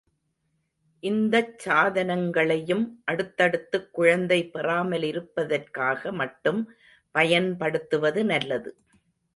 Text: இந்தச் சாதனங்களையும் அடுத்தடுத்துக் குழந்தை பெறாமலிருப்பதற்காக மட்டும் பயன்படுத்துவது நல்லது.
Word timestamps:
இந்தச் 1.03 1.59
சாதனங்களையும் 1.65 2.85
அடுத்தடுத்துக் 3.05 3.87
குழந்தை 3.91 4.49
பெறாமலிருப்பதற்காக 4.53 6.11
மட்டும் 6.13 6.61
பயன்படுத்துவது 7.15 8.23
நல்லது. 8.25 8.71